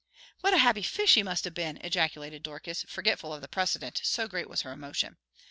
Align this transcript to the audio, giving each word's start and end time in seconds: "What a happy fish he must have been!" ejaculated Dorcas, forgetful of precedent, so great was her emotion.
"What 0.39 0.55
a 0.55 0.57
happy 0.57 0.81
fish 0.81 1.13
he 1.13 1.21
must 1.21 1.43
have 1.43 1.53
been!" 1.53 1.77
ejaculated 1.77 2.41
Dorcas, 2.41 2.85
forgetful 2.87 3.35
of 3.35 3.51
precedent, 3.51 4.01
so 4.03 4.27
great 4.27 4.49
was 4.49 4.61
her 4.63 4.71
emotion. 4.71 5.17